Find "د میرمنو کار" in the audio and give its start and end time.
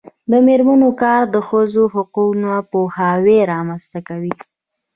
0.31-1.21